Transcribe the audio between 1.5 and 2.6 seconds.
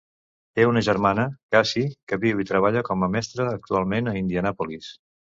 Casie, que viu i